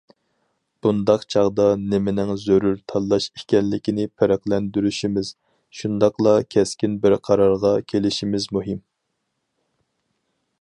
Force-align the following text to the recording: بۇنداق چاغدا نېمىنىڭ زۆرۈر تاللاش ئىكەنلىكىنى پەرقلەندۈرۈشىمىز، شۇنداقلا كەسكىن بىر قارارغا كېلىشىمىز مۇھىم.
بۇنداق 0.85 1.25
چاغدا 1.33 1.65
نېمىنىڭ 1.91 2.31
زۆرۈر 2.43 2.79
تاللاش 2.93 3.27
ئىكەنلىكىنى 3.41 4.07
پەرقلەندۈرۈشىمىز، 4.21 5.29
شۇنداقلا 5.83 6.35
كەسكىن 6.57 6.97
بىر 7.05 7.17
قارارغا 7.29 7.75
كېلىشىمىز 7.93 8.49
مۇھىم. 8.59 8.83